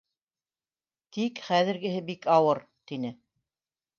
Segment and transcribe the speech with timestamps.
[1.17, 2.61] Тик хәҙергеһе бик ауыр...—
[2.93, 3.15] тине.